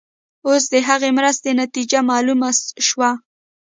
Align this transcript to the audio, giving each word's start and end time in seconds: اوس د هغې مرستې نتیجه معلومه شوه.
اوس 0.47 0.63
د 0.73 0.75
هغې 0.87 1.09
مرستې 1.17 1.49
نتیجه 1.61 1.99
معلومه 2.09 2.49
شوه. 2.87 3.09